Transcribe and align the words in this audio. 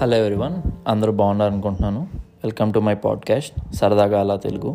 Hello 0.00 0.16
everyone 0.16 0.56
అందరూ 0.88 1.12
బాగున్నారు 1.12 1.52
అనుకుంటున్నాను. 1.52 2.00
వెల్కమ్ 2.44 2.72
టు 2.72 2.78
మై 2.78 2.94
పాడ్కాస్ట్ 2.94 3.74
సరదాగా 3.74 4.18
అలా 4.20 4.36
తెలుగు. 4.36 4.70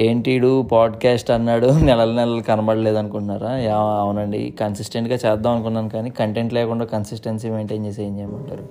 ఏంటిడు 0.00 0.50
పాడ్కాస్ట్ 0.72 1.30
అన్నాడు 1.30 1.66
నెలల 1.66 2.10
నెలలు 2.16 2.42
కనబడలేదు 2.42 2.96
అనుకుంటున్నారా? 2.96 3.52
యా 3.58 3.76
అవునండి 3.76 4.40
కన్సిస్టెంట్గా 4.60 5.18
చేద్దాం 5.26 5.52
అనుకున్నాను 5.54 5.88
కానీ 5.88 6.10
కంటెంట్ 6.10 6.54
లేకుండా 6.54 6.84
కన్సిస్టెన్సీ 6.84 7.50
మెయింటైన్ 7.50 7.86
చేసి 7.86 8.02
ఏం 8.04 8.18
చేయమంటారు? 8.18 8.66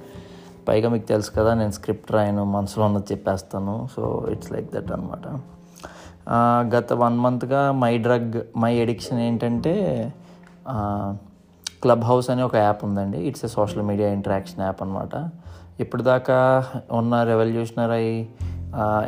పైగా 0.68 0.90
మీకు 0.90 1.08
తెలుసు 1.08 1.32
కదా 1.32 1.54
నేను 1.54 1.72
స్క్రిప్ట్ 1.72 2.12
రాయను 2.12 2.44
మనసులో 2.44 2.86
ఉన్నది 2.86 3.08
చెప్పేస్తాను. 3.12 3.88
సో 3.96 4.28
ఇట్స్ 4.32 4.52
లైక్ 4.52 4.70
దట్ 4.76 4.92
అనమాట 4.92 5.26
గత 6.76 6.94
వన్ 6.94 7.18
మంత్గా 7.20 7.64
మై 7.72 7.98
డ్రగ్ 7.98 8.38
మై 8.58 8.74
ఎడిక్షన్ 8.76 9.20
ఏంటంటే 9.20 9.74
క్లబ్ 11.82 12.04
హౌస్ 12.04 12.30
అనే 12.30 12.44
ఒక 12.44 12.56
యాప్ 12.56 12.86
ఉందండి. 12.86 13.18
It's 13.18 13.46
a 13.46 13.48
social 13.48 13.84
media 13.84 14.12
interaction 14.14 14.62
app 14.62 14.84
అనమాట 14.84 15.16
ఇప్పటిదాకా 15.80 16.66
ఉన్న 16.92 17.24
రెవల్యూషనర్ 17.24 17.92
అయ్యి 17.92 18.30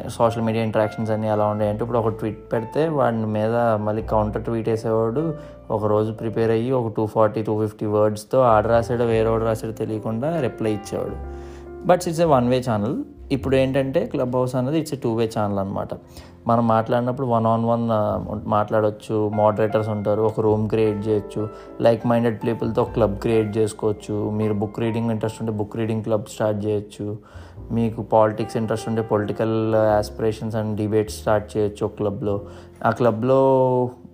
సోషల్ 0.09 0.43
మీడియా 0.43 0.63
ఇంటరాక్షన్స్ 0.63 1.11
అన్నీ 1.11 1.27
ఎలా 1.27 1.45
అంటే 1.45 1.71
ఇప్పుడు 1.71 1.97
ఒక 1.97 2.07
ట్వీట్ 2.07 2.53
పెడితే 2.53 2.87
వాడి 2.89 3.15
మీద 3.15 3.55
మళ్ళీ 3.55 4.01
కౌంటర్ 4.01 4.43
ట్వీట్ 4.43 4.69
వేసేవాడు. 4.69 5.33
ఒక 5.71 5.85
రోజు 5.85 6.11
ప్రిపేర్ 6.11 6.51
అయ్యి 6.51 6.71
ఒక 6.71 6.93
టూ 6.97 7.05
ఫార్టీ 7.05 7.43
టూ 7.43 7.67
ఫిఫ్టీ 7.67 7.85
వర్డ్స్తో 7.85 8.41
ఆడ 8.41 8.67
రాసాడో 8.67 9.05
వేరే 9.05 9.29
వాడు 9.29 9.43
రాసాడో 9.43 9.73
తెలియకుండా 9.73 10.41
రిప్లై 10.41 10.71
ఇచ్చేవాడు. 10.71 11.15
But 11.87 12.01
it's 12.07 12.21
a 12.21 12.23
one 12.23 12.49
way 12.49 12.63
channel. 12.69 13.03
ఇప్పుడు 13.31 13.55
ఏంటంటే 13.55 14.05
క్లబ్ 14.05 14.35
హౌస్ 14.35 14.55
అనేది 14.55 14.79
ఇట్స్ 14.79 14.95
టూ 15.03 15.09
వే 15.13 15.25
ఛానల్ 15.37 15.59
అనమాట 15.59 15.93
మనం 16.47 16.67
మాట్లాడినప్పుడు 16.67 17.27
వన్ 17.27 17.45
ఆన్ 17.45 17.65
వన్ 17.65 17.85
మాట్లాడవచ్చు 18.47 19.29
మోడరేటర్స్ 19.29 19.89
ఉంటారు 19.89 20.21
ఒక 20.21 20.39
రూమ్ 20.39 20.69
క్రియేట్ 20.69 21.07
చేయొచ్చు 21.07 21.49
లైక్ 21.81 22.07
మైండెడ్ 22.07 22.37
పీపుల్తో 22.45 22.81
ఒక 22.81 22.91
క్లబ్ 22.91 23.17
క్రియేట్ 23.19 23.57
చేసుకోవచ్చు 23.57 24.31
మీరు 24.31 24.53
బుక్ 24.53 24.79
రీడింగ్ 24.79 25.11
ఇంట్రెస్ట్ 25.11 25.41
ఉంటే 25.41 25.51
బుక్ 25.51 25.75
రీడింగ్ 25.77 26.03
క్లబ్ 26.03 26.27
స్టార్ట్ 26.27 26.65
చేయొచ్చు 26.65 27.17
మీకు 27.71 28.01
పాలిటిక్స్ 28.01 28.57
ఇంట్రెస్ట్ 28.57 28.89
ఉంటే 28.89 29.01
political 29.01 29.75
aspirations 29.75 30.55
and 30.55 30.77
debates 30.77 31.17
start 31.17 31.57
చేయొచ్చు 31.57 31.85
ఒక 31.85 31.95
క్లబ్లో 31.95 32.41
ఆ 32.85 32.89
క్లబ్లో 32.89 33.39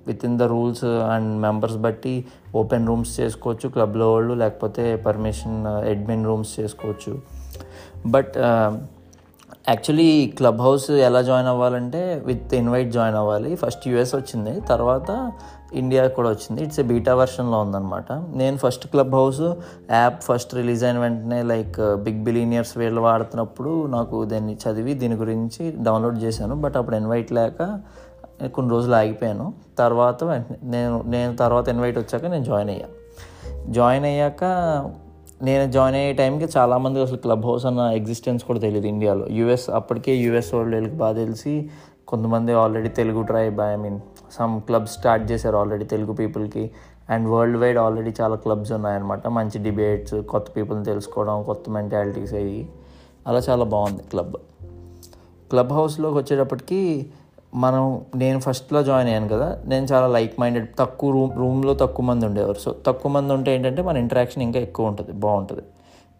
with 0.07 0.25
in 0.25 0.39
the 0.39 0.41
rules 0.41 0.85
and 0.85 1.41
members 1.41 1.77
బట్టి 1.77 2.15
ఓపెన్ 2.55 2.87
రూమ్స్ 2.87 3.19
చేసుకోవచ్చు 3.19 3.67
క్లబ్లో 3.69 4.13
వాళ్ళు 4.13 4.33
లేకపోతే 4.33 4.95
పర్మిషన్ 4.95 5.59
అడ్మిన్ 5.91 6.25
రూమ్స్ 6.25 6.59
చేసుకోవచ్చు. 6.59 7.13
బట్ 8.07 8.33
యాక్చువల్లీ 9.69 10.27
క్లబ్ 10.37 10.61
హౌస్ 10.61 10.91
ఎలా 10.91 11.21
జాయిన్ 11.21 11.47
అవ్వాలంటే 11.49 12.21
విత్ 12.25 12.53
ఇన్వైట్ 12.53 12.91
జాయిన్ 12.91 13.17
అవ్వాలి. 13.17 13.55
ఫస్ట్ 13.55 13.87
యూఎస్ 13.87 14.15
వచ్చింది 14.15 14.61
తర్వాత 14.61 15.31
ఇండియా 15.73 16.07
కూడా 16.07 16.29
వచ్చింది. 16.29 16.63
ఇట్స్ 16.63 16.79
ఏ 16.79 16.83
బీటా 16.83 17.15
వర్షన్లో 17.15 17.59
ఉందన్నమాట. 17.59 18.11
నేను 18.11 18.57
first 18.57 18.87
club 18.87 19.15
house 19.15 19.41
app 19.91 20.21
first 20.23 20.55
release 20.55 20.83
అయిన 20.83 20.97
వెంటనే 20.97 21.43
లైక్ 21.43 21.95
బిగ్ 21.95 22.21
బిలీనియర్స్ 22.23 22.77
వీళ్ళు 22.77 23.01
వాడుతున్నప్పుడు 23.01 23.87
నాకు 23.87 24.25
దీన్ని 24.25 24.57
చదివి 24.63 24.93
దీని 24.93 25.15
గురించి 25.15 25.73
డౌన్లోడ్ 25.81 26.23
చేశాను. 26.23 26.55
బట్ 26.55 26.77
అప్పుడు 26.77 26.95
ఇన్వైట్ 26.95 27.31
లేక 27.31 27.79
కొన్ని 28.55 28.71
రోజులు 28.71 28.95
ఆగిపోయాను. 28.95 29.53
తర్వాత 29.79 30.23
నేను 30.63 31.03
నేను 31.05 31.35
తర్వాత 31.35 31.69
ఇన్వైట్ 31.69 31.97
వచ్చాక 31.97 32.25
నేను 32.25 32.43
జాయిన్ 32.43 32.69
అయ్యాను 32.69 32.93
జాయిన్ 33.71 34.05
అయ్యాక 34.05 34.43
నేను 35.41 35.71
జాయిన్ 35.71 35.97
అయ్యే 35.97 36.13
టైంకి 36.13 36.57
చాలామంది 36.57 37.01
అసలు 37.01 37.17
క్లబ్ 37.17 37.45
హౌస్ 37.45 37.65
అన్న 37.65 37.79
ఎగ్జిస్టెన్స్ 37.79 38.43
కూడా 38.43 38.59
తెలియదు 38.59 38.87
ఇండియాలో. 38.87 39.27
యూఎస్ 39.27 39.69
అప్పటికే 39.69 40.15
యూఎస్ 40.15 40.53
వాళ్ళు 40.53 40.75
వీళ్ళకి 40.75 40.95
బాగా 40.95 41.13
తెలిసి 41.13 41.69
కొంతమంది 42.07 42.53
already 42.53 42.89
Telugu 42.89 43.21
tribe 43.21 43.61
I 43.61 43.75
mean 43.75 43.99
some 44.31 44.61
clubs 44.61 44.93
start 44.93 45.31
చేశారు 45.31 45.57
ఆల్రెడీ 45.57 45.85
తెలుగు 45.85 46.13
పీపుల్కి 46.13 46.71
అండ్ 47.09 47.29
వరల్డ్ 47.29 47.57
వైడ్ 47.57 47.77
ఆల్రెడీ 47.77 48.11
చాలా 48.21 48.35
క్లబ్స్ 48.35 48.71
ఉన్నాయన్నమాట. 48.71 49.27
మంచి 49.27 49.63
డిబేట్స్ 49.63 50.15
కొత్త 50.15 50.51
పీపుల్ని 50.57 50.85
తెలుసుకోవడం 50.85 51.43
కొత్త 51.43 51.69
మెంటాలిటీస్ 51.69 52.33
అయ్యి. 52.33 52.69
అలా 53.27 53.39
చాలా 53.39 53.63
బాగుంది 53.63 54.03
క్లబ్. 54.03 54.35
క్లబ్ 55.49 55.73
హౌస్లోకి 55.73 56.17
వచ్చేటప్పటికి 56.17 57.09
మనం 57.55 58.01
నేను 58.15 58.39
ఫస్ట్లో 58.39 58.83
జాయిన్ 58.83 59.09
అయ్యాను 59.09 59.27
కదా 59.27 59.61
నేను 59.65 59.85
చాలా 59.85 60.07
లైక్ 60.07 60.39
మైండెడ్ 60.39 60.67
తక్కువ 60.79 61.11
రూమ్ 61.11 61.37
రూమ్లో 61.37 61.73
తక్కువ 61.73 62.05
మంది 62.05 62.25
ఉండేవారు. 62.25 62.59
సో 62.59 62.75
తక్కువ 62.87 63.11
మంది 63.11 63.33
ఉంటే 63.33 63.55
ఏంటంటే 63.55 63.81
మన 63.81 63.97
ఇంటరాక్షన్ 63.97 64.43
ఇంకా 64.43 64.59
ఎక్కువ 64.59 64.87
ఉంటుంది 64.87 65.11
బాగుంటుంది 65.11 65.61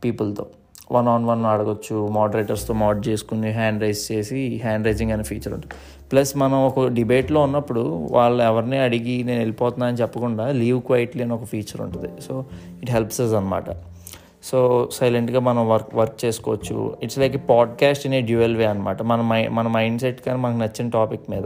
పీపుల్తో 0.03 0.45
వన్ 0.91 1.07
ఆన్ 1.07 1.25
వన్ 1.25 1.45
అడగొచ్చు 1.45 2.07
మోడరేటర్స్తో 2.07 2.73
మోడ్ 2.73 3.07
చేసుకుని 3.07 3.51
హ్యాండ్ 3.51 3.81
రైజ్ 3.81 4.11
చేసి 4.11 4.61
హ్యాండ్ 4.63 4.85
రైజింగ్ 4.88 5.11
అనే 5.11 5.23
ఫీచర్ 5.23 5.53
ఉంటుంది. 5.53 5.75
ప్లస్ 6.11 6.38
మనం 6.38 6.66
ఒక 6.66 6.88
డిబేట్లో 6.88 7.41
ఉన్నప్పుడు 7.41 8.07
వాళ్ళు 8.11 8.44
ఎవరిని 8.44 8.77
అడిగి 8.77 9.23
నేను 9.23 9.39
వెళ్ళిపోతున్నా 9.39 9.88
అని 9.88 9.97
చెప్పకుండా 9.97 10.51
లీవ్ 10.51 10.81
క్వైట్లీ 10.81 11.23
అని 11.23 11.33
ఒక 11.33 11.44
ఫీచర్ 11.44 11.81
ఉంటుంది. 11.81 12.21
సో 12.21 12.45
ఇట్ 12.81 12.91
హెల్ప్స్ 12.91 13.21
అస్ 13.21 13.33
అనమాట 13.33 13.69
సో 14.43 14.89
సైలెంట్గా 14.91 15.39
మనం 15.39 15.69
వర్క్ 15.69 15.95
వర్క్ 15.95 16.25
చేసుకోవచ్చు. 16.25 16.97
It's 17.03 17.19
like 17.19 17.49
podcast 17.49 18.05
in 18.05 18.15
a 18.15 18.21
dual 18.21 18.57
way 18.57 18.65
అనమాట 18.65 19.01
మన 19.01 19.21
మై 19.21 19.47
మన 19.47 19.67
మైండ్ 19.67 20.01
సెట్ 20.01 20.21
కానీ 20.21 20.39
మనకు 20.39 20.57
నచ్చిన 20.57 20.89
టాపిక్ 20.89 21.21
మీద. 21.29 21.43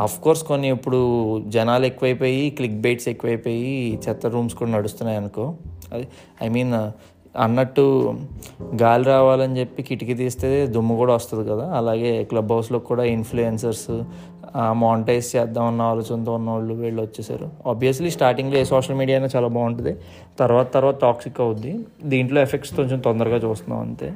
అఫ్ 0.00 0.20
కోర్స్ 0.20 0.42
కొన్ని 0.42 0.70
ఇప్పుడు 0.70 1.42
జనాలు 1.46 1.86
ఎక్కువైపోయి 1.86 2.50
క్లిక్ 2.50 2.80
బైట్స్ 2.80 3.08
ఎక్కువైపోయి 3.08 3.98
చెత్త 4.08 4.26
రూమ్స్ 4.26 4.54
కూడా 4.54 4.70
నడుస్తున్నాయి 4.70 5.18
అనుకో. 5.18 5.54
అది 5.92 6.08
ఐ 6.42 6.48
మీన్ 6.48 6.74
అన్నట్టు 7.36 8.14
గాలి 8.82 9.04
రావాలని 9.04 9.60
చెప్పి 9.60 9.82
కిటికీ 9.82 10.14
తీస్తే 10.14 10.66
దుమ్ము 10.66 10.96
కూడా 10.96 11.14
వస్తుంది 11.14 11.48
కదా. 11.50 11.72
అలాగే 11.76 12.24
క్లబ్ 12.24 12.52
హౌస్లో 12.52 12.78
కూడా 12.78 13.04
ఇన్ఫ్లుయెన్సర్స్ 13.04 14.02
మానిటైజ్ 14.72 15.36
చేద్దామన్న 15.36 15.82
ఆలోచనతో 15.82 16.34
ఉన్న 16.34 16.50
వాళ్ళు 16.50 16.74
వీళ్ళు 16.74 17.02
వచ్చేసారు 17.02 17.50
ఆబ్వియస్లీ 17.68 18.10
స్టార్టింగ్లో 18.10 18.58
ఏ 18.58 18.64
సోషల్ 18.64 18.96
మీడియా 18.96 19.18
అయినా 19.18 19.28
చాలా 19.36 19.48
బాగుంటుంది. 19.48 19.96
తర్వాత 20.38 20.74
తర్వాత 20.74 21.00
టాక్సిక్ 21.00 21.40
అవుద్ది. 21.40 21.78
దీంట్లో 22.04 22.40
ఎఫెక్ట్స్ 22.40 22.76
కొంచెం 22.76 22.98
తొందరగా 22.98 23.36
చూస్తున్నాం 23.36 23.80
అంతే. 23.80 24.12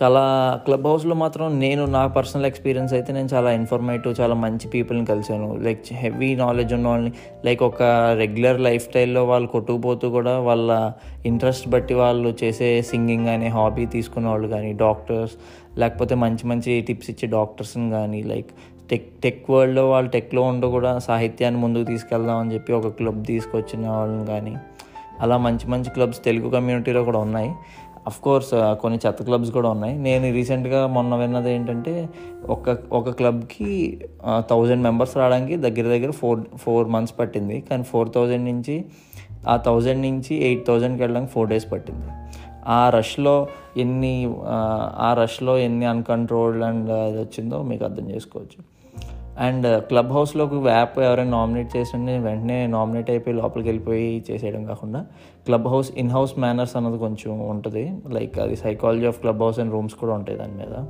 చాలా 0.00 0.22
క్లబ్ 0.66 0.86
హౌస్లో 0.86 1.14
మాత్రం 1.14 1.60
నేను 1.60 1.84
నా 1.86 2.06
పర్సనల్ 2.06 2.46
ఎక్స్పీరియన్స్ 2.46 2.92
అయితే 2.94 3.12
నేను 3.12 3.28
చాలా 3.34 3.52
ఇన్ఫర్మేటివ్ 3.52 4.20
చాలా 4.20 4.34
మంచి 4.34 4.68
పీపుల్ని 4.68 5.06
కలిశాను. 5.06 5.56
లైక్ 5.56 5.80
హెవీ 5.92 6.34
నాలెడ్జ్ 6.34 6.74
ఉన్న 6.74 6.88
వాళ్ళని 6.88 7.12
లైక్ 7.44 7.62
ఒక 7.62 7.82
రెగ్యులర్ 8.18 8.60
లైఫ్ 8.60 8.82
స్టైల్లో 8.82 9.24
వాళ్ళు 9.24 9.48
కొట్టుకుపోతూ 9.48 10.10
కూడా 10.10 10.38
వాళ్ళ 10.38 10.92
ఇంట్రెస్ట్ 11.26 11.68
బట్టి 11.68 11.94
వాళ్ళు 11.94 12.36
చేసే 12.44 12.82
సింగింగ్ 12.82 13.28
అనే 13.28 13.48
హాబీ 13.48 13.86
తీసుకున్న 13.86 14.28
వాళ్ళు 14.28 14.48
కానీ 14.48 14.72
డాక్టర్స్ 14.72 15.36
లేకపోతే 15.78 16.14
మంచి 16.14 16.46
మంచి 16.46 16.82
టిప్స్ 16.82 17.10
ఇచ్చే 17.10 17.28
డాక్టర్స్ని 17.28 17.90
కానీ 17.90 18.22
లైక్ 18.22 18.50
టెక్ 18.90 19.08
టెక్ 19.22 19.50
వరల్డ్లో 19.50 19.90
వాళ్ళు 19.90 20.10
టెక్లో 20.10 20.42
ఉంటూ 20.42 20.70
కూడా 20.70 20.98
సాహిత్యాన్ని 20.98 21.60
ముందుకు 21.60 21.84
తీసుకెళ్దామని 21.84 22.54
చెప్పి 22.54 22.72
ఒక 22.72 22.86
క్లబ్ 22.86 23.24
తీసుకొచ్చిన 23.24 23.88
వాళ్ళని 23.88 24.26
కానీ 24.26 24.56
అలా 25.20 25.36
మంచి 25.36 25.66
మంచి 25.66 25.90
క్లబ్స్ 25.90 26.24
తెలుగు 26.24 26.48
కమ్యూనిటీలో 26.50 27.04
కూడా 27.04 27.18
ఉన్నాయి. 27.18 27.50
అఫ్ 28.06 28.20
కోర్స్ 28.20 28.50
కొన్ని 28.82 28.98
చెత్త 29.06 29.22
క్లబ్స్ 29.22 29.50
కూడా 29.50 29.68
ఉన్నాయి. 29.70 29.98
నేను 29.98 30.32
రీసెంట్గా 30.32 30.86
మొన్న 30.86 31.14
విన్నది 31.16 31.50
ఏంటంటే 31.52 32.08
ఒక 32.48 32.76
ఒక 32.92 33.10
క్లబ్కి 33.10 34.00
థౌజండ్ 34.50 34.82
మెంబర్స్ 34.82 35.16
రావడానికి 35.16 35.56
దగ్గర 35.56 35.82
దగ్గర 35.82 36.10
ఫోర్ 36.10 36.40
ఫోర్ 36.56 36.88
మంత్స్ 36.88 37.18
పట్టింది. 37.18 37.60
కానీ 37.70 37.82
ఫోర్ 37.82 38.10
థౌజండ్ 38.14 38.44
నుంచి 38.44 38.84
ఆ 39.48 39.56
థౌజండ్ 39.56 40.02
నుంచి 40.02 40.34
ఎయిట్ 40.44 40.66
థౌజండ్కి 40.66 41.02
వెళ్ళడానికి 41.02 41.32
ఫోర్ 41.32 41.48
డేస్ 41.48 41.72
పట్టింది. 41.72 42.06
ఆ 42.66 42.90
రష్లో 42.90 43.46
ఎన్ని 43.76 44.14
ఆ 44.98 45.16
రష్లో 45.22 45.58
ఎన్ని 45.58 45.86
అన్కంట్రోల్డ్ 45.86 46.62
అండ్ 46.64 46.90
అది 46.90 47.18
వచ్చిందో 47.18 47.62
మీకు 47.62 47.84
అర్థం 47.84 48.10
చేసుకోవచ్చు. 48.10 48.71
అండ్ 49.38 49.82
క్లబ్ 49.82 50.12
హౌస్లోకి 50.12 50.68
యాప్ 50.68 50.98
ఎవరైనా 50.98 51.30
నామినేట్ 51.30 51.76
చేస్తుంటే 51.76 52.18
వెంటనే 52.18 52.66
నామినేట్ 52.66 53.10
అయిపోయి 53.10 53.36
లోపలికి 53.36 53.68
వెళ్ళిపోయి 53.68 54.24
చేసేయడం 54.30 54.64
కాకుండా 54.64 55.06
club 55.46 55.68
house 55.68 55.90
in 55.96 56.10
house 56.10 56.38
manners 56.38 56.76
అన్నది 56.76 56.98
కొంచెం 56.98 57.48
ఉంటుంది. 57.48 57.92
లైక్ 58.08 58.38
అది 58.38 58.56
psychology 58.56 59.06
of 59.06 59.20
club 59.20 59.42
house 59.42 59.58
and 59.58 59.72
rooms 59.72 59.94
కూడా 59.94 60.14
ఉంటాయి 60.14 60.38
దాని 60.38 60.52
మీద. 60.52 60.84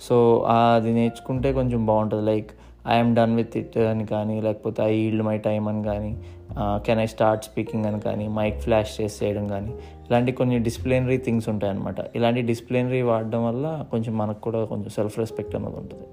సో 0.00 0.38
అది 0.38 0.92
నేర్చుకుంటే 0.92 1.52
కొంచెం 1.52 1.86
బాగుంటుంది. 1.86 2.26
Like 2.26 2.50
I'm 2.88 3.16
done 3.16 3.36
with 3.36 3.56
it 3.56 3.78
అని 3.78 4.06
కానీ 4.06 4.40
లేకపోతే 4.40 4.82
ఐ 4.82 4.94
ఈల్డ్ 4.94 5.22
మై 5.22 5.38
టైమ్ 5.38 5.68
అని 5.68 5.82
కానీ 5.84 6.22
కెన్ 6.58 7.00
ఐ 7.00 7.06
స్టార్ట్ 7.06 7.44
స్పీకింగ్ 7.44 7.84
అని 7.84 8.00
కానీ 8.00 8.28
మైక్ 8.28 8.60
ఫ్లాష్ 8.60 9.00
చేసి 9.00 9.24
చేయడం 9.24 9.48
కానీ 9.48 9.70
ఇలాంటి 10.08 10.32
కొన్ని 10.32 10.58
డిసిప్లినరీ 10.58 11.16
థింగ్స్ 11.16 11.48
ఉంటాయన్నమాట. 11.48 11.96
ఇలాంటి 12.16 12.42
డిసిప్లినరీ 12.42 13.02
వాడడం 13.02 13.46
వల్ల 13.46 13.84
కొంచెం 13.90 14.18
మనకు 14.18 14.40
కూడా 14.40 14.64
కొంచెం 14.64 14.88
సెల్ఫ్ 14.88 15.18
రెస్పెక్ట్ 15.18 15.56
అన్నది 15.56 15.76
ఉంటుంది. 15.76 16.06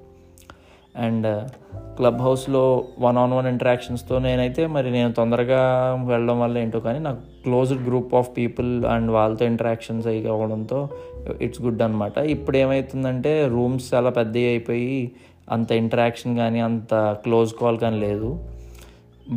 అండ్ 1.04 1.28
uh, 1.28 1.44
క్లబ్ 1.98 2.22
హౌస్లో 2.24 2.62
వన్ 3.00 3.18
ఆన్ 3.18 3.34
వన్ 3.38 3.48
ఇంటరాక్షన్స్తో 3.52 4.16
నేనైతే 4.20 4.64
మరి 4.68 4.90
నేను 4.92 5.12
తొందరగా 5.14 5.60
వెళ్ళడం 6.10 6.38
వల్ల 6.40 6.56
ఏంటో 6.58 6.80
కానీ 6.80 7.00
నాకు 7.00 7.22
closed 7.44 7.84
group 7.88 8.14
of 8.20 8.30
people 8.38 8.72
and 8.94 9.10
వాళ్ళతో 9.12 9.44
ఇంటరాక్షన్స్ 9.52 10.08
అయ్యి 10.12 10.28
అవ్వడంతో 10.34 10.80
ఇట్స్ 11.46 11.62
గుడ్ 11.62 11.82
అనమాట 11.82 12.18
ఇప్పుడు 12.34 12.58
ఏమవుతుందంటే 12.58 13.32
రూమ్స్ 13.54 13.88
చాలా 13.94 14.10
పెద్దవి 14.10 14.48
అయిపోయి 14.48 14.98
అంత 15.52 15.72
ఇంటరాక్షన్ 15.84 16.36
కానీ 16.38 16.60
అంత 16.68 16.94
క్లోజ్ 17.24 17.54
కాల్ 17.62 17.80
కానీ 17.86 18.00
లేదు. 18.00 18.32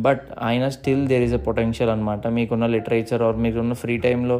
బట్ 0.05 0.25
అయినా 0.47 0.69
still 0.77 1.05
there 1.07 1.23
is 1.27 1.37
a 1.39 1.41
potential 1.47 1.91
అనమాట 1.95 2.27
మీకున్న 2.39 2.65
లిటరేచర్ 2.75 3.23
ఆర్ 3.27 3.39
మీకున్న 3.45 3.77
ఫ్రీ 3.83 3.97
టైంలో 4.07 4.39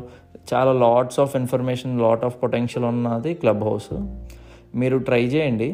చాలా 0.53 0.73
lots 0.85 1.19
of 1.19 1.35
information 1.35 1.95
lot 2.01 2.25
of 2.29 2.37
potential 2.43 2.85
ఉన్నది 2.85 3.33
క్లబ్ 3.33 3.63
హౌస్ 3.69 3.89
మీరు 4.75 4.97
ట్రై 4.97 5.23
చేయండి. 5.27 5.71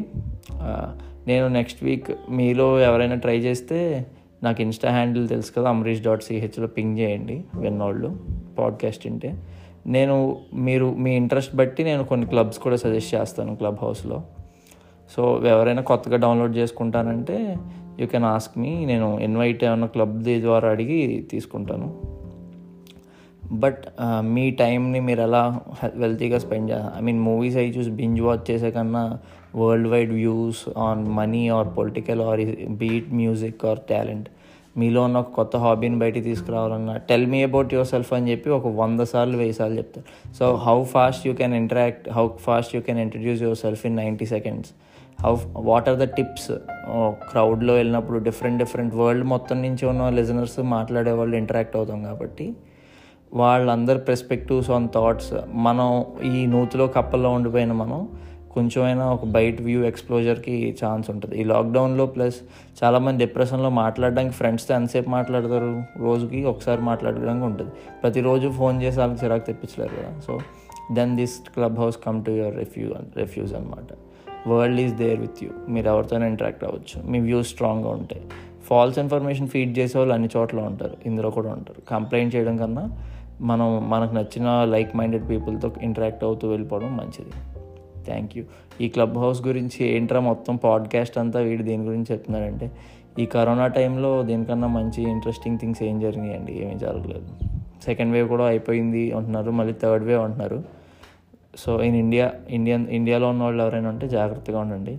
Uh, 0.58 0.88
నేను 1.26 1.48
నెక్స్ట్ 1.48 1.84
వీక్ 1.84 2.10
మీలో 2.30 2.80
ఎవరైనా 2.80 3.14
ట్రై 3.14 3.38
చేస్తే 3.38 4.06
నాకు 4.42 4.62
ఇన్స్టా 4.62 4.90
హ్యాండిల్ 4.90 5.28
తెలుసు 5.28 5.52
కదా 5.52 5.68
అమరీష్ 5.68 6.02
డాట్ 6.02 6.22
సిహెచ్లో 6.22 6.66
పింగ్ 6.66 6.98
చేయండి 6.98 7.44
విన్నోళ్ళు 7.54 8.16
పాడ్కాస్ట్ 8.58 9.06
ఉంటే 9.06 9.34
నేను 9.86 10.40
మీరు 10.54 10.94
మీ 10.94 11.16
ఇంట్రెస్ట్ 11.16 11.56
బట్టి 11.56 11.84
నేను 11.84 12.04
కొన్ని 12.04 12.26
క్లబ్స్ 12.26 12.58
కూడా 12.58 12.76
సజెస్ట్ 12.76 13.14
చేస్తాను 13.14 13.56
క్లబ్ 13.56 13.76
హౌస్లో 13.82 14.22
సో 15.16 15.42
ఎవరైనా 15.46 15.82
కొత్తగా 15.82 16.16
డౌన్లోడ్ 16.16 16.56
చేసుకుంటానంటే 16.56 17.56
యూ 18.00 18.06
కెన్ 18.06 18.24
ఆస్క్ 18.24 18.58
మీ 18.58 18.84
నేను 18.84 19.18
ఇన్వైట్ 19.20 19.64
ఏమైనా 19.64 19.86
క్లబ్ 19.86 20.22
ద్వారా 20.22 20.68
అడిగి 20.68 21.26
తీసుకుంటాను. 21.30 22.00
బట్ 23.52 23.86
మీ 24.22 24.50
టైంని 24.50 25.00
మీరు 25.00 25.20
ఎలా 25.20 25.60
వెల్తీగా 25.94 26.38
స్పెండ్ 26.38 26.70
చేయాలి 26.70 26.90
ఐ 26.98 27.00
మీన్ 27.00 27.20
మూవీస్ 27.20 27.56
అవి 27.56 27.66
చూసి 27.66 27.90
బింజ్ 27.90 28.20
వాచ్ 28.20 28.50
చేసే 28.50 28.70
కన్నా 28.70 29.18
world 29.56 29.88
wide 29.88 30.10
views 30.10 30.68
on 30.76 31.08
money 31.08 31.48
or 31.48 31.66
political 31.78 32.20
or 32.20 32.40
beat 32.68 33.12
music 33.12 33.64
or 33.64 33.78
talent 33.90 34.28
మీలో 34.78 35.02
ఉన్న 35.02 35.18
ఒక 35.18 35.30
కొత్త 35.30 35.56
హాబీని 35.56 35.96
బయటికి 35.96 36.24
తీసుకురావాలన్నా 36.24 36.96
tell 36.96 37.26
me 37.26 37.42
about 37.42 37.74
your 37.74 37.86
self 37.86 38.14
అని 38.14 38.30
చెప్పి 38.30 38.50
ఒక 38.50 38.66
వంద 38.66 39.00
సార్లు 39.00 39.36
వెయ్యి 39.36 39.52
సార్లు 39.52 39.76
చెప్తారు. 39.76 40.34
So 40.34 40.54
how 40.54 40.84
fast 40.84 41.26
you 41.26 41.32
can 41.32 41.54
interact 41.54 42.08
how 42.08 42.28
fast 42.28 42.74
you 42.74 42.80
can 42.80 42.98
introduce 42.98 43.42
yourself 43.58 43.86
in 43.86 43.96
ninety 43.96 44.26
seconds 44.26 44.72
how 45.24 45.36
what 45.54 45.88
are 45.88 45.96
the 45.96 46.02
tips 46.02 46.52
క్రౌడ్లో 47.30 47.74
వెళ్ళినప్పుడు 47.74 48.18
డిఫరెంట్ 48.18 48.58
డిఫరెంట్ 48.58 48.94
వరల్డ్ 48.94 49.24
మొత్తం 49.24 49.62
నుంచి 49.62 49.86
ఉన్న 49.86 50.10
లిజనర్స్ 50.10 50.60
మాట్లాడే 50.60 51.12
వాళ్ళు 51.12 51.36
ఇంటరాక్ట్ 51.36 51.76
అవుతాం 51.76 52.02
కాబట్టి 52.02 52.54
వాళ్ళందరి 53.34 53.98
పెర్స్పెక్టివ్స్ 53.98 54.70
ఆన్ 54.70 54.88
థాట్స్ 54.94 55.34
మనం 55.52 56.04
ఈ 56.24 56.46
నూతిలో 56.46 56.86
కప్పల్లో 56.86 57.30
ఉండిపోయిన 57.30 57.72
మనం 57.72 58.08
కొంచెమైనా 58.52 59.12
ఒక 59.12 59.24
బయట 59.24 59.62
వ్యూ 59.62 59.84
ఎక్స్ప్లోజర్కి 59.84 60.76
ఛాన్స్ 60.84 61.10
ఉంటుంది. 61.10 61.40
ఈ 61.40 61.44
లాక్డౌన్లో 61.44 62.06
ప్లస్ 62.06 62.34
చాలామంది 62.84 63.24
డిప్రెషన్లో 63.24 63.70
మాట్లాడడానికి 63.70 64.34
ఫ్రెండ్స్తో 64.34 64.74
ఎంతసేపు 64.74 65.10
మాట్లాడతారు? 65.10 65.82
రోజుకి 65.98 66.44
ఒకసారి 66.44 66.82
మాట్లాడడానికి 66.82 67.44
ఉంటుంది. 67.44 67.70
ప్రతిరోజు 68.02 68.48
ఫోన్ 68.48 68.82
చేసి 68.82 69.00
వాళ్ళకి 69.00 69.24
చిరాకు 69.24 69.46
తెప్పించలేరు 69.46 69.94
కదా. 69.94 70.20
So 70.20 70.38
then 70.92 71.16
this 71.16 71.38
club 71.54 71.78
house 71.78 71.96
come 72.06 72.24
to 72.24 72.30
your 72.30 72.56
refu 72.56 72.94
refuge 73.16 73.54
అనమాట 73.54 73.96
world 74.48 74.80
is 74.80 74.94
there 74.94 75.20
with 75.20 75.44
you 75.44 75.50
మీరు 75.68 75.86
ఎవరితోనే 75.86 76.26
ఇంటరాక్ట్ 76.26 76.64
అవ్వచ్చు. 76.64 77.08
మీ 77.08 77.20
వ్యూస్ 77.20 77.48
స్ట్రాంగ్గా 77.48 77.88
ఉంటాయి. 77.88 78.22
ఫాల్స్ 78.64 78.98
ఇన్ఫర్మేషన్ 78.98 79.48
ఫీడ్ 79.48 79.78
చేసే 79.78 79.98
వాళ్ళు 79.98 80.14
అన్ని 80.14 80.28
చోట్ల 80.36 80.60
ఉంటారు. 80.60 80.96
ఇందులో 81.06 81.30
కూడా 81.30 81.50
ఉంటారు. 81.50 81.90
కంప్లైంట్ 81.90 82.34
చేయడం 82.34 82.56
కన్నా 82.56 82.90
మనం 83.40 83.90
మనకు 83.90 84.14
నచ్చిన 84.14 84.64
లైక్ 84.64 84.96
మైండెడ్ 84.96 85.28
పీపుల్తో 85.28 85.72
ఇంటరాక్ట్ 85.82 86.24
అవుతూ 86.24 86.48
వెళ్ళిపోవడం 86.48 86.96
మంచిది. 86.96 87.30
థ్యాంక్ 88.04 88.38
యూ 88.38 88.44
ఈ 88.80 88.88
క్లబ్ 88.88 89.18
హౌస్ 89.18 89.46
గురించి 89.46 89.86
ఏంట్రా 89.86 90.20
మొత్తం 90.20 90.56
పాడ్కాస్ట్ 90.56 91.18
అంతా 91.18 91.40
వీడు 91.40 91.62
దీని 91.62 91.84
గురించి 91.84 92.06
చెప్తున్నాడంటే 92.12 92.70
ఈ 93.18 93.26
కరోనా 93.26 93.66
టైంలో 93.66 94.22
దీనికన్నా 94.22 94.68
మంచి 94.68 95.10
ఇంట్రెస్టింగ్ 95.10 95.58
థింగ్స్ 95.58 95.82
ఏం 95.82 96.00
జరిగినాయండి? 96.00 96.52
ఏమీ 96.52 96.74
జరగలేదు. 96.74 97.28
సెకండ్ 97.84 98.12
వేవ్ 98.12 98.28
కూడా 98.28 98.44
అయిపోయింది 98.44 99.12
అంటున్నారు 99.12 99.50
మళ్ళీ 99.50 99.74
థర్డ్ 99.82 100.04
వేవ్ 100.04 100.22
అంటున్నారు. 100.22 100.62
సో 101.56 101.82
ఇన్ 101.82 101.96
ఇండియా 101.96 102.32
ఇండియన్ 102.50 102.86
ఇండియాలో 102.88 103.28
ఉన్న 103.28 103.42
వాళ్ళు 103.42 103.62
ఎవరైనా 103.62 103.88
ఉంటే 103.88 104.08
జాగ్రత్తగా 104.08 104.58
ఉండండి. 104.58 104.98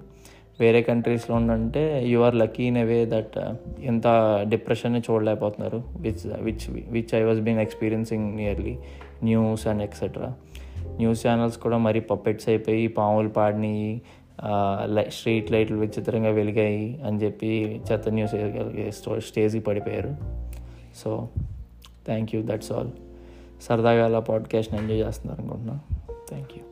వేరే 0.60 0.82
కంట్రీస్లో 0.82 1.36
ఉండంటే 1.36 2.08
you 2.08 2.20
are 2.20 2.36
lucky 2.36 2.64
in 2.64 2.78
a 2.78 2.84
way 2.84 3.06
that 3.06 3.38
ఎంత 3.82 4.04
డిప్రెషన్ని 4.50 5.00
చూడలేకపోతున్నారు. 5.00 5.84
Which 5.98 6.28
which 6.42 6.70
which 6.70 7.16
I 7.16 7.22
was 7.22 7.40
been 7.40 7.60
experiencing 7.60 8.36
nearly 8.36 8.78
news 9.24 9.68
and 9.68 9.84
etcetera 9.84 10.34
news 10.88 11.28
channels 11.28 11.58
కూడా 11.58 11.78
మరీ 11.78 12.00
పప్పెట్స్ 12.00 12.50
అయిపోయి 12.50 12.88
పాములు 12.88 13.30
పాడినాయి 13.30 14.02
స్ట్రీట్ 15.08 15.52
లైట్లు 15.52 15.78
విచిత్రంగా 15.78 16.30
వెలిగాయి 16.30 17.02
అని 17.06 17.18
చెప్పి 17.18 17.82
చెత్త 17.92 18.10
న్యూస్ 18.10 18.36
స్టేజ్కి 19.20 19.60
పడిపోయారు. 19.60 20.16
So 20.96 21.30
thank 22.06 22.36
you 22.36 22.42
that's 22.46 22.72
all 22.72 22.90
సరదాగా 23.62 24.06
అలా 24.06 24.20
పాడ్కాస్ట్ని 24.20 24.80
ఎంజాయ్ 24.80 25.00
చేస్తున్నారు 25.00 25.42
అనుకుంటున్నా. 25.42 25.80
Thank 26.30 26.50
you 26.58 26.64